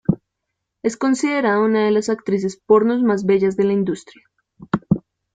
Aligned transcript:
Es 0.81 0.97
considerada 0.97 1.59
una 1.59 1.85
de 1.85 1.91
las 1.91 2.09
actrices 2.09 2.57
porno 2.65 2.97
más 3.03 3.23
bellas 3.23 3.55
de 3.55 3.65
la 3.65 3.73
industria. 3.73 4.25